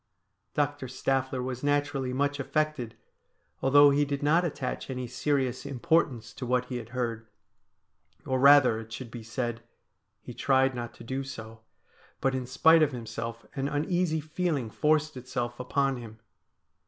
Doctor 0.55 0.87
Staffler 0.87 1.43
was 1.43 1.63
naturally 1.63 2.11
much 2.11 2.39
affected, 2.39 2.95
although 3.61 3.91
he 3.91 4.03
did 4.03 4.23
not 4.23 4.43
attach 4.43 4.89
any 4.89 5.05
serious 5.05 5.63
importance 5.63 6.33
to 6.33 6.43
what 6.47 6.65
he 6.65 6.77
had 6.77 6.89
heard; 6.89 7.27
or 8.25 8.39
rather, 8.39 8.79
it 8.79 8.91
should 8.91 9.11
be 9.11 9.21
said, 9.21 9.61
he 10.19 10.33
tried 10.33 10.73
not 10.73 10.95
to 10.95 11.03
do 11.03 11.23
so, 11.23 11.61
but 12.19 12.33
in 12.33 12.47
spite 12.47 12.81
of 12.81 12.91
himself 12.93 13.45
an 13.53 13.67
uneasy 13.67 14.19
feeling 14.19 14.71
forced 14.71 15.15
itself 15.15 15.59
upon 15.59 15.97
him. 15.97 16.17